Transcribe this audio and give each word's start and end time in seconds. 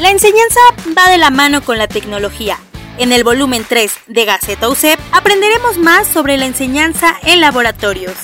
La 0.00 0.10
enseñanza 0.10 0.60
va 0.96 1.10
de 1.10 1.18
la 1.18 1.28
mano 1.28 1.60
con 1.60 1.76
la 1.76 1.86
tecnología. 1.86 2.58
En 2.96 3.12
el 3.12 3.22
volumen 3.22 3.66
3 3.68 3.92
de 4.06 4.24
Gaceta 4.24 4.70
UCEP 4.70 4.98
aprenderemos 5.12 5.76
más 5.76 6.08
sobre 6.08 6.38
la 6.38 6.46
enseñanza 6.46 7.18
en 7.22 7.42
laboratorios. 7.42 8.16